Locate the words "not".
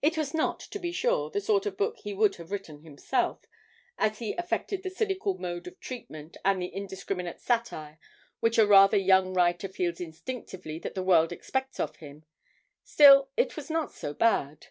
0.32-0.58, 13.68-13.92